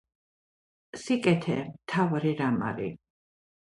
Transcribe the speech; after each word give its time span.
სიკეთე 1.03 1.57
მთავარი 1.67 2.33
რამ 2.41 2.61
არი 2.71 2.89